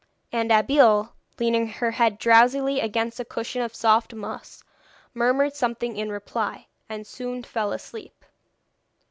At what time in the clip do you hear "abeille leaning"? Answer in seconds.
0.51-1.67